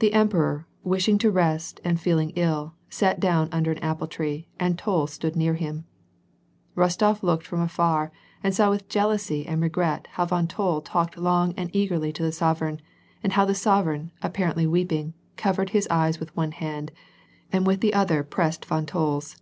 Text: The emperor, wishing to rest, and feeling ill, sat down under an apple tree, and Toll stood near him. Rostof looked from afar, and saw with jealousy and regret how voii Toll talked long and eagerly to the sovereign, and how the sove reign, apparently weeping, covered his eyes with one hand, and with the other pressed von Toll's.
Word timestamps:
The 0.00 0.14
emperor, 0.14 0.66
wishing 0.82 1.16
to 1.18 1.30
rest, 1.30 1.80
and 1.84 2.00
feeling 2.00 2.30
ill, 2.34 2.74
sat 2.90 3.20
down 3.20 3.48
under 3.52 3.70
an 3.70 3.78
apple 3.78 4.08
tree, 4.08 4.48
and 4.58 4.76
Toll 4.76 5.06
stood 5.06 5.36
near 5.36 5.54
him. 5.54 5.84
Rostof 6.76 7.22
looked 7.22 7.46
from 7.46 7.60
afar, 7.60 8.10
and 8.42 8.52
saw 8.52 8.68
with 8.68 8.88
jealousy 8.88 9.46
and 9.46 9.62
regret 9.62 10.08
how 10.14 10.26
voii 10.26 10.48
Toll 10.48 10.80
talked 10.80 11.16
long 11.16 11.54
and 11.56 11.70
eagerly 11.72 12.12
to 12.14 12.22
the 12.24 12.32
sovereign, 12.32 12.80
and 13.22 13.34
how 13.34 13.44
the 13.44 13.52
sove 13.52 13.86
reign, 13.86 14.10
apparently 14.22 14.66
weeping, 14.66 15.14
covered 15.36 15.70
his 15.70 15.86
eyes 15.88 16.18
with 16.18 16.34
one 16.36 16.50
hand, 16.50 16.90
and 17.52 17.64
with 17.64 17.80
the 17.80 17.94
other 17.94 18.24
pressed 18.24 18.64
von 18.64 18.86
Toll's. 18.86 19.36